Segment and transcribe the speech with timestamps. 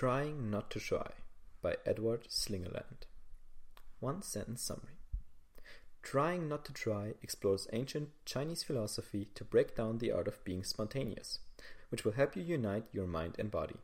[0.00, 1.10] Trying Not to Try
[1.60, 3.04] by Edward Slingerland.
[3.98, 4.96] One sentence summary.
[6.02, 10.64] Trying Not to Try explores ancient Chinese philosophy to break down the art of being
[10.64, 11.40] spontaneous,
[11.90, 13.76] which will help you unite your mind and body.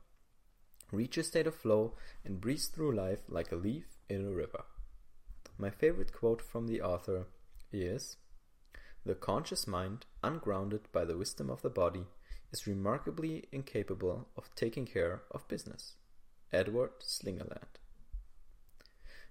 [0.90, 4.64] Reach a state of flow and breeze through life like a leaf in a river.
[5.58, 7.26] My favorite quote from the author
[7.70, 8.16] is
[9.04, 12.06] The conscious mind, ungrounded by the wisdom of the body,
[12.52, 15.92] is remarkably incapable of taking care of business.
[16.52, 17.80] Edward Slingerland.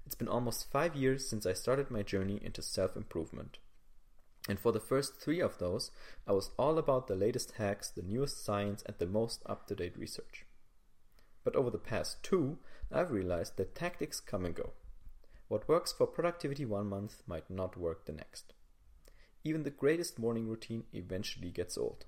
[0.05, 3.57] It's been almost five years since I started my journey into self improvement.
[4.47, 5.89] And for the first three of those,
[6.27, 9.75] I was all about the latest hacks, the newest science, and the most up to
[9.75, 10.45] date research.
[11.43, 12.59] But over the past two,
[12.91, 14.73] I've realized that tactics come and go.
[15.47, 18.53] What works for productivity one month might not work the next.
[19.43, 22.05] Even the greatest morning routine eventually gets old.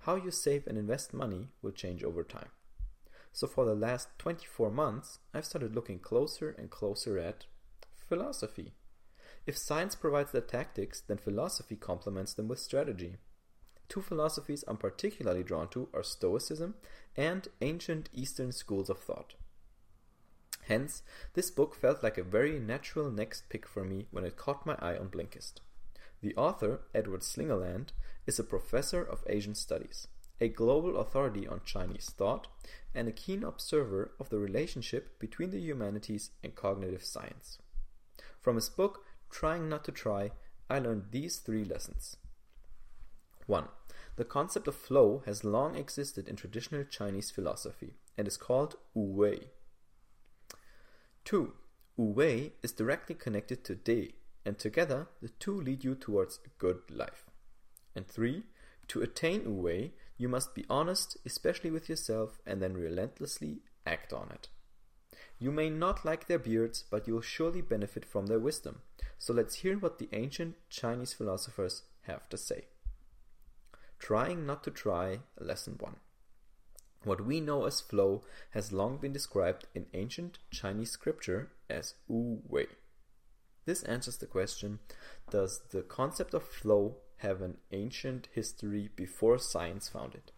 [0.00, 2.50] How you save and invest money will change over time.
[3.32, 7.46] So for the last 24 months, I've started looking closer and closer at
[8.08, 8.72] philosophy.
[9.46, 13.16] If science provides the tactics, then philosophy complements them with strategy.
[13.88, 16.74] Two philosophies I'm particularly drawn to are Stoicism
[17.16, 19.34] and ancient Eastern schools of thought.
[20.66, 21.02] Hence,
[21.34, 24.76] this book felt like a very natural next pick for me when it caught my
[24.78, 25.54] eye on Blinkist.
[26.20, 27.88] The author, Edward Slingerland,
[28.26, 30.06] is a professor of Asian studies,
[30.42, 32.48] a global authority on Chinese thought,
[32.92, 37.58] and a keen observer of the relationship between the humanities and cognitive science.
[38.40, 40.32] From his book, Trying Not to Try,
[40.68, 42.16] I learned these three lessons.
[43.46, 43.68] 1.
[44.16, 49.04] The concept of flow has long existed in traditional Chinese philosophy and is called Wu
[49.04, 49.50] Wei.
[51.24, 51.52] 2.
[51.96, 56.48] Wu Wei is directly connected to De, and together the two lead you towards a
[56.58, 57.26] good life.
[57.94, 58.42] And 3.
[58.88, 64.12] To attain Wu Wei, you must be honest, especially with yourself, and then relentlessly act
[64.12, 64.46] on it.
[65.40, 68.82] You may not like their beards, but you'll surely benefit from their wisdom.
[69.18, 72.66] So let's hear what the ancient Chinese philosophers have to say.
[73.98, 75.96] Trying not to try, lesson 1.
[77.02, 82.42] What we know as flow has long been described in ancient Chinese scripture as Wu
[82.46, 82.68] Wei.
[83.64, 84.78] This answers the question
[85.30, 90.32] Does the concept of flow have an ancient history before science found it?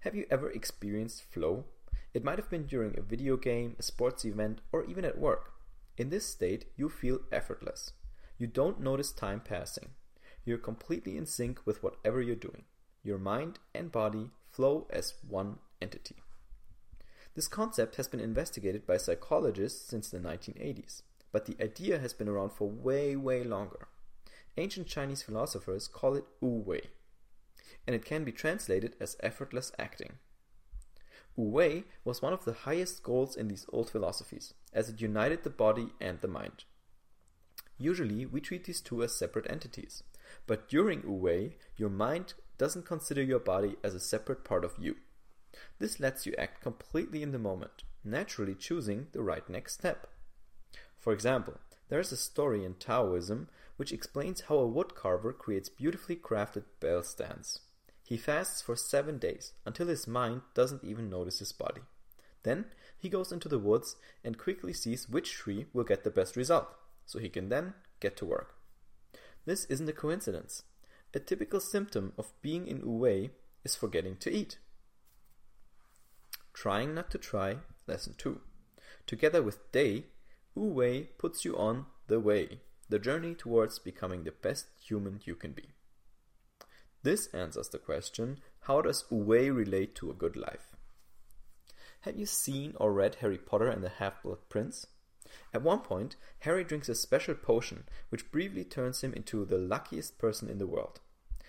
[0.00, 1.64] Have you ever experienced flow?
[2.12, 5.52] It might have been during a video game, a sports event, or even at work.
[5.96, 7.92] In this state, you feel effortless.
[8.38, 9.90] You don't notice time passing.
[10.44, 12.64] You're completely in sync with whatever you're doing.
[13.02, 16.16] Your mind and body flow as one entity.
[17.34, 21.02] This concept has been investigated by psychologists since the 1980s,
[21.32, 23.88] but the idea has been around for way, way longer.
[24.56, 26.82] Ancient Chinese philosophers call it Wu Wei,
[27.86, 30.12] and it can be translated as effortless acting.
[31.36, 35.42] Wu Wei was one of the highest goals in these old philosophies, as it united
[35.42, 36.64] the body and the mind.
[37.78, 40.04] Usually, we treat these two as separate entities,
[40.46, 44.74] but during Wu Wei, your mind doesn't consider your body as a separate part of
[44.78, 44.96] you.
[45.80, 50.06] This lets you act completely in the moment, naturally choosing the right next step.
[50.98, 51.58] For example,
[51.88, 57.02] there is a story in Taoism which explains how a woodcarver creates beautifully crafted bell
[57.02, 57.60] stands.
[58.06, 61.82] He fasts for seven days until his mind doesn't even notice his body.
[62.42, 62.66] Then
[62.98, 66.68] he goes into the woods and quickly sees which tree will get the best result,
[67.06, 68.54] so he can then get to work.
[69.46, 70.62] This isn't a coincidence.
[71.14, 73.30] A typical symptom of being in Wu Wei
[73.64, 74.58] is forgetting to eat.
[76.52, 78.40] Trying not to try, lesson 2.
[79.06, 80.06] Together with De,
[80.54, 85.34] Wu Wei puts you on the way, the journey towards becoming the best human you
[85.34, 85.70] can be.
[87.02, 90.74] This answers the question how does Wu Wei relate to a good life?
[92.02, 94.86] Have you seen or read Harry Potter and the Half Blood Prince?
[95.52, 100.18] At one point, Harry drinks a special potion which briefly turns him into the luckiest
[100.18, 101.00] person in the world.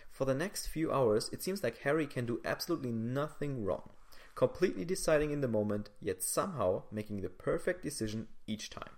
[0.09, 3.91] For the next few hours, it seems like Harry can do absolutely nothing wrong,
[4.35, 8.91] completely deciding in the moment, yet somehow making the perfect decision each time.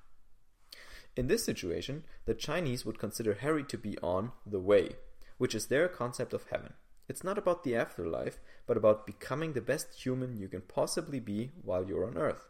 [1.16, 4.98] In this situation, the Chinese would consider Harry to be on the way,
[5.38, 6.74] which is their concept of heaven.
[7.08, 11.52] It's not about the afterlife, but about becoming the best human you can possibly be
[11.62, 12.50] while you're on Earth.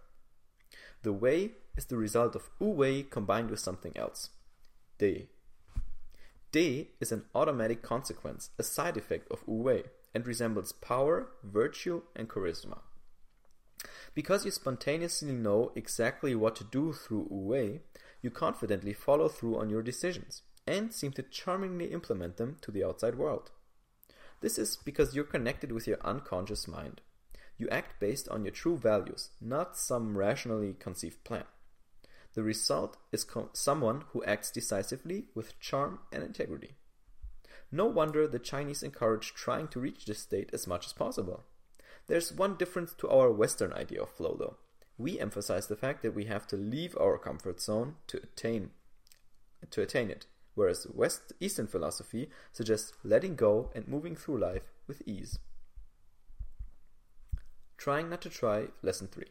[1.03, 4.29] The way is the result of Wu Wei combined with something else.
[4.97, 5.27] De.
[6.51, 12.01] De is an automatic consequence, a side effect of Wu Wei, and resembles power, virtue,
[12.15, 12.79] and charisma.
[14.13, 17.81] Because you spontaneously know exactly what to do through Wu Wei,
[18.21, 22.83] you confidently follow through on your decisions and seem to charmingly implement them to the
[22.83, 23.51] outside world.
[24.41, 27.01] This is because you're connected with your unconscious mind.
[27.57, 31.45] You act based on your true values, not some rationally conceived plan.
[32.33, 36.75] The result is someone who acts decisively with charm and integrity.
[37.71, 41.43] No wonder the Chinese encourage trying to reach this state as much as possible.
[42.07, 44.57] There's one difference to our Western idea of flow, though.
[44.97, 48.71] We emphasize the fact that we have to leave our comfort zone to attain
[49.71, 55.01] to attain it, whereas West Eastern philosophy suggests letting go and moving through life with
[55.05, 55.39] ease.
[57.75, 59.25] Trying not to try, lesson 3.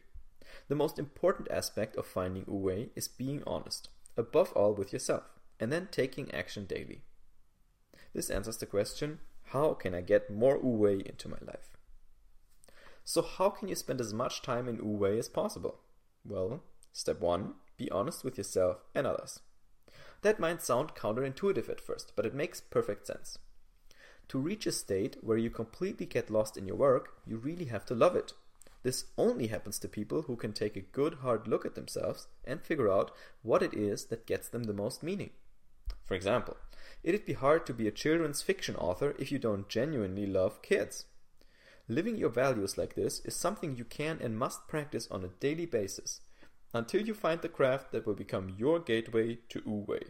[0.67, 5.23] The most important aspect of finding Wu Wei is being honest, above all with yourself,
[5.59, 7.01] and then taking action daily.
[8.17, 9.19] This answers the question
[9.51, 11.77] how can I get more Wu Wei into my life?
[13.05, 15.81] So, how can you spend as much time in Wu Wei as possible?
[16.25, 19.41] Well, step 1 be honest with yourself and others.
[20.23, 23.37] That might sound counterintuitive at first, but it makes perfect sense.
[24.29, 27.85] To reach a state where you completely get lost in your work, you really have
[27.85, 28.33] to love it.
[28.81, 32.63] This only happens to people who can take a good hard look at themselves and
[32.63, 33.11] figure out
[33.43, 35.29] what it is that gets them the most meaning.
[36.07, 36.57] For example,
[37.03, 41.05] it'd be hard to be a children's fiction author if you don't genuinely love kids.
[41.89, 45.65] Living your values like this is something you can and must practice on a daily
[45.65, 46.21] basis
[46.73, 50.01] until you find the craft that will become your gateway to Wu Wei.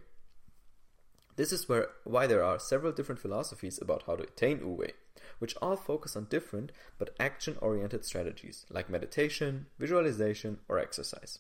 [1.36, 4.94] This is where why there are several different philosophies about how to attain Wu Wei,
[5.38, 11.40] which all focus on different but action-oriented strategies like meditation, visualization, or exercise.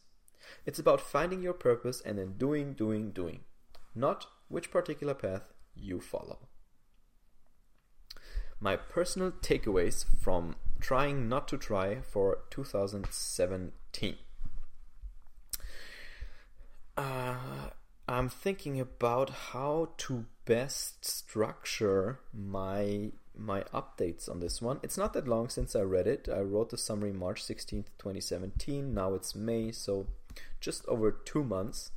[0.66, 3.40] It's about finding your purpose and then doing, doing, doing,
[3.96, 6.40] not which particular path you follow.
[8.60, 14.16] My personal takeaways from trying not to try for 2017.
[16.98, 17.36] Uh,
[18.08, 24.80] I'm thinking about how to best structure my my updates on this one.
[24.82, 26.28] It's not that long since I read it.
[26.28, 28.96] I wrote the summary March 16th, 2017.
[28.96, 30.08] Now it's May, so
[30.60, 31.92] just over two months.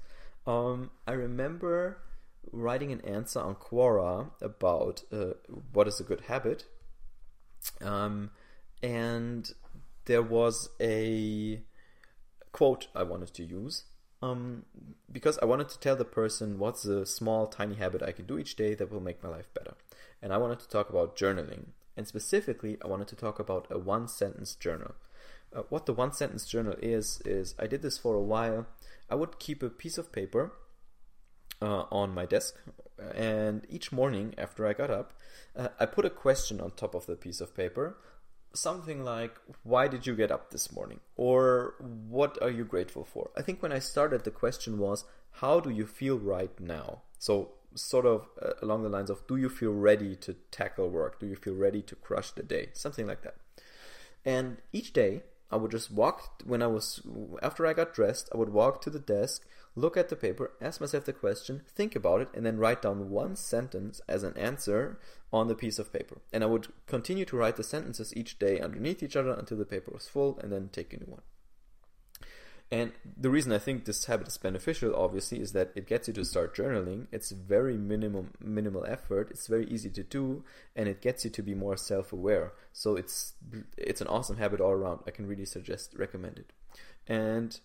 [0.47, 1.99] Um, I remember
[2.53, 5.35] writing an answer on Quora about uh,
[5.73, 6.65] what is a good habit.
[7.81, 8.31] Um,
[8.83, 9.53] and
[10.07, 11.63] there was a
[12.53, 13.85] quote I wanted to use.
[14.23, 14.67] Um,
[15.11, 18.39] because I wanted to tell the person what's a small, tiny habit I can do
[18.39, 19.75] each day that will make my life better.
[20.21, 21.69] And I wanted to talk about journaling.
[21.97, 24.95] And specifically, I wanted to talk about a one sentence journal.
[25.55, 28.67] Uh, what the one sentence journal is, is I did this for a while.
[29.09, 30.53] I would keep a piece of paper
[31.62, 32.55] uh, on my desk,
[33.15, 35.12] and each morning after I got up,
[35.57, 37.97] uh, I put a question on top of the piece of paper.
[38.53, 41.01] Something like, Why did you get up this morning?
[41.17, 43.31] Or what are you grateful for?
[43.37, 47.03] I think when I started, the question was, How do you feel right now?
[47.19, 51.21] So, sort of uh, along the lines of, Do you feel ready to tackle work?
[51.21, 52.71] Do you feel ready to crush the day?
[52.73, 53.37] Something like that.
[54.25, 57.00] And each day, I would just walk when I was
[57.43, 59.44] after I got dressed, I would walk to the desk,
[59.75, 63.11] look at the paper, ask myself the question, think about it, and then write down
[63.11, 64.99] one sentence as an answer
[65.32, 66.20] on the piece of paper.
[66.32, 69.64] And I would continue to write the sentences each day underneath each other until the
[69.64, 71.23] paper was full, and then take a new one.
[72.73, 76.15] And the reason I think this habit is beneficial, obviously, is that it gets you
[76.15, 77.09] to start journaling.
[77.11, 79.31] It's very minimum minimal effort.
[79.33, 80.45] It's very easy to do,
[80.77, 82.53] and it gets you to be more self-aware.
[82.73, 83.33] So it's
[83.77, 85.01] it's an awesome habit all around.
[85.05, 86.53] I can really suggest recommend it.
[87.09, 87.59] And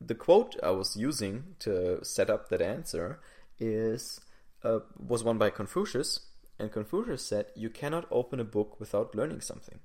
[0.00, 3.20] the quote I was using to set up that answer
[3.58, 4.20] is
[4.64, 6.20] uh, was one by Confucius,
[6.58, 9.80] and Confucius said, "You cannot open a book without learning something."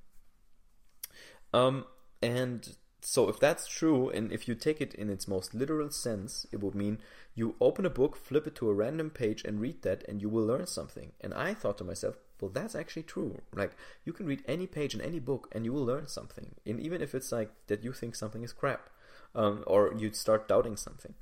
[1.53, 1.85] Um,
[2.21, 6.45] and so if that's true, and if you take it in its most literal sense,
[6.51, 6.99] it would mean
[7.33, 10.29] you open a book, flip it to a random page, and read that, and you
[10.29, 11.11] will learn something.
[11.21, 13.41] And I thought to myself, well, that's actually true.
[13.53, 13.71] Like
[14.05, 16.55] you can read any page in any book, and you will learn something.
[16.65, 18.89] And even if it's like that, you think something is crap,
[19.35, 21.13] um, or you start doubting something.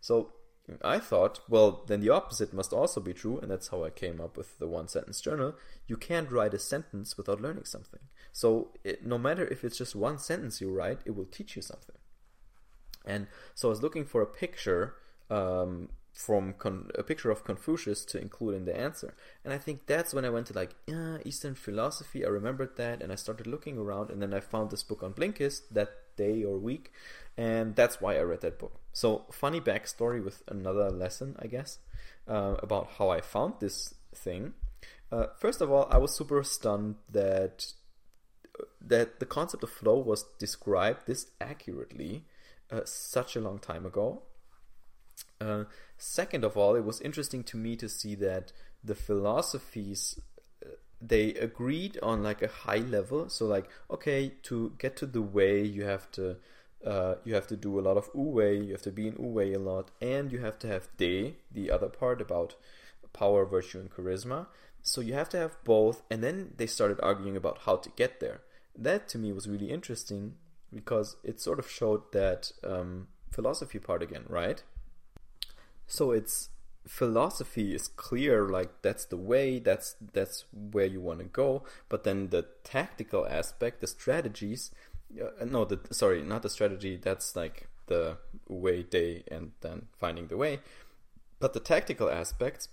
[0.00, 0.32] So
[0.82, 4.20] I thought, well, then the opposite must also be true, and that's how I came
[4.20, 5.54] up with the one sentence journal.
[5.86, 8.00] You can't write a sentence without learning something.
[8.32, 11.62] So, it, no matter if it's just one sentence you write, it will teach you
[11.62, 11.96] something.
[13.04, 14.94] And so, I was looking for a picture
[15.30, 19.14] um, from Con- a picture of Confucius to include in the answer.
[19.44, 22.24] And I think that's when I went to like yeah, Eastern philosophy.
[22.24, 25.14] I remembered that, and I started looking around, and then I found this book on
[25.14, 26.92] Blinkist that day or week,
[27.36, 28.74] and that's why I read that book.
[28.92, 31.78] So, funny backstory with another lesson, I guess,
[32.26, 34.54] uh, about how I found this thing.
[35.10, 37.72] Uh, first of all, I was super stunned that
[38.80, 42.24] that the concept of flow was described this accurately
[42.70, 44.22] uh, such a long time ago.
[45.40, 45.64] Uh,
[45.96, 50.18] second of all, it was interesting to me to see that the philosophies
[51.00, 53.28] they agreed on like a high level.
[53.28, 56.36] So like, okay, to get to the way, you have to
[56.86, 59.14] uh, you have to do a lot of wu wei, you have to be in
[59.18, 62.54] wu wei a lot, and you have to have de, the other part about
[63.12, 64.46] power, virtue, and charisma.
[64.82, 68.20] So you have to have both, and then they started arguing about how to get
[68.20, 68.42] there.
[68.76, 70.34] That to me was really interesting
[70.72, 74.62] because it sort of showed that um, philosophy part again, right?
[75.86, 76.50] So it's
[76.88, 81.62] philosophy is clear like that's the way that's that's where you want to go.
[81.88, 84.70] But then the tactical aspect the strategies
[85.20, 88.16] uh, no the sorry not the strategy that's like the
[88.48, 90.60] way day and then finding the way.
[91.38, 92.68] But the tactical aspects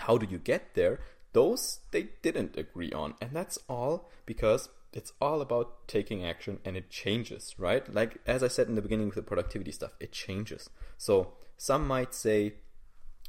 [0.00, 1.00] how do you get there?
[1.32, 3.14] Those they didn't agree on.
[3.20, 7.92] And that's all because it's all about taking action and it changes right?
[7.92, 10.70] Like as i said in the beginning with the productivity stuff it changes.
[10.96, 12.54] So some might say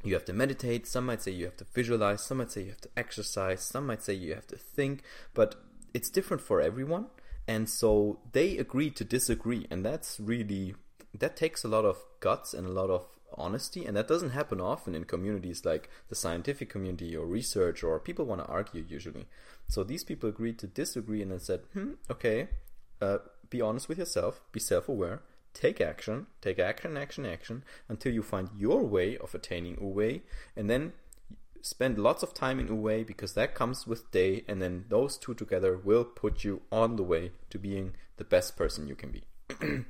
[0.04, 2.70] you have to meditate, some might say you have to visualize, some might say you
[2.70, 5.02] have to exercise, some might say you have to think,
[5.34, 5.56] but
[5.92, 7.06] it's different for everyone.
[7.46, 10.74] And so they agree to disagree, and that's really
[11.14, 14.60] that takes a lot of guts and a lot of honesty, and that doesn't happen
[14.60, 19.26] often in communities like the scientific community or research or people want to argue usually.
[19.68, 22.48] So these people agreed to disagree and then said, hmm, okay,
[23.00, 23.18] uh,
[23.50, 25.22] be honest with yourself, be self aware,
[25.54, 30.22] take action, take action, action, action until you find your way of attaining Wu-Wei,
[30.56, 30.92] and then
[31.62, 35.34] spend lots of time in Wu-Wei because that comes with De, and then those two
[35.34, 39.24] together will put you on the way to being the best person you can be.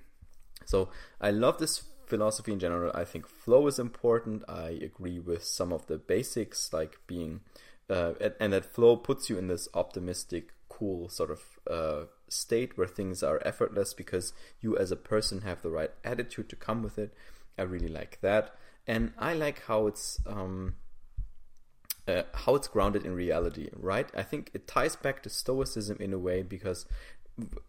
[0.64, 0.88] so
[1.20, 2.90] I love this philosophy in general.
[2.94, 4.42] I think flow is important.
[4.48, 7.40] I agree with some of the basics, like being,
[7.88, 12.86] uh, and that flow puts you in this optimistic, cool sort of uh, state where
[12.86, 16.98] things are effortless because you as a person have the right attitude to come with
[16.98, 17.12] it.
[17.58, 18.54] I really like that,
[18.86, 20.76] and I like how it's um,
[22.06, 23.68] uh, how it's grounded in reality.
[23.74, 24.08] Right?
[24.16, 26.86] I think it ties back to Stoicism in a way because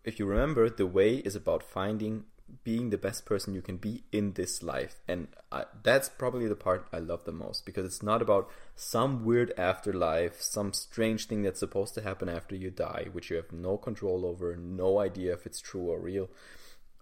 [0.03, 2.25] if you remember, the way is about finding
[2.63, 5.01] being the best person you can be in this life.
[5.07, 9.25] And I, that's probably the part I love the most because it's not about some
[9.25, 13.51] weird afterlife, some strange thing that's supposed to happen after you die, which you have
[13.51, 16.29] no control over, no idea if it's true or real.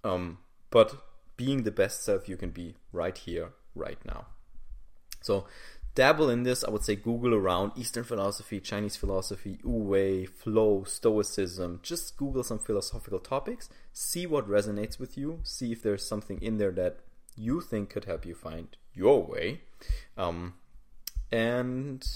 [0.04, 0.40] Um,
[0.70, 0.96] but
[1.38, 4.28] being the best self you can be right here, right now.
[5.22, 5.46] So
[5.98, 6.64] dabble in this.
[6.64, 11.80] I would say Google around Eastern philosophy, Chinese philosophy, Wu-Wei, flow, Stoicism.
[11.82, 16.60] Just Google some philosophical topics, see what resonates with you, see if there's something in
[16.60, 17.00] there that
[17.36, 19.62] you think could help you find your way,
[20.16, 20.54] um,
[21.32, 22.08] and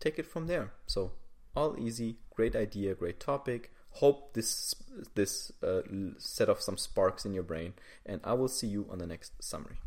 [0.00, 0.72] take it from there.
[0.86, 1.12] So
[1.54, 3.70] all easy, great idea, great topic.
[3.90, 4.74] Hope this
[5.14, 5.82] this uh,
[6.18, 7.74] set off some sparks in your brain,
[8.06, 9.78] and I will see you on the next summary.